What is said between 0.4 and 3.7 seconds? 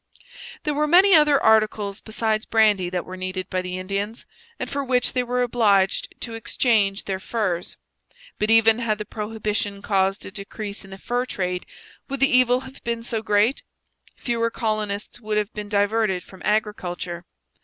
There were many other articles besides brandy that were needed by